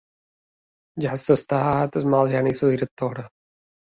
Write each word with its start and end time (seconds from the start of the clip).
Ja 1.03 1.11
has 1.11 1.25
tastat 1.27 1.99
el 2.01 2.09
mal 2.13 2.31
geni 2.33 2.55
de 2.61 2.69
la 2.69 2.73
directora! 2.75 3.29